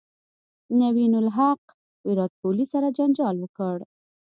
[0.79, 1.63] نوین الحق
[2.05, 3.77] ویرات کوهلي سره جنجال وکړ